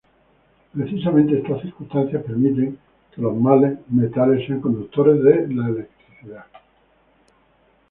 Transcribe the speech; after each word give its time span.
Precisamente 0.73 1.37
esta 1.37 1.61
circunstancia 1.61 2.23
permite 2.23 2.73
que 3.13 3.21
los 3.21 3.35
metales 3.35 4.47
sean 4.47 4.59
conductores 4.59 5.21
de 5.21 5.53
la 5.53 5.67
electricidad. 5.67 6.45